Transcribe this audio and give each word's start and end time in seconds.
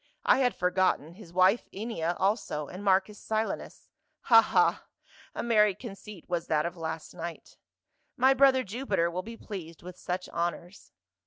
I 0.25 0.39
had 0.39 0.55
forgotten, 0.55 1.13
his 1.13 1.31
wife 1.31 1.67
Ennia 1.71 2.15
also, 2.17 2.67
and 2.67 2.83
Marcus 2.83 3.19
Silanus. 3.19 3.87
Ha, 4.21 4.41
ha! 4.41 4.87
A 5.35 5.43
merry 5.43 5.75
conceit 5.75 6.27
was 6.27 6.47
that 6.47 6.65
of 6.65 6.75
last 6.75 7.13
night. 7.13 7.55
My 8.17 8.33
brother, 8.33 8.63
Jupiter, 8.63 9.11
will 9.11 9.21
be 9.21 9.37
pleased 9.37 9.83
with 9.83 9.99
such 9.99 10.27
honors. 10.29 10.91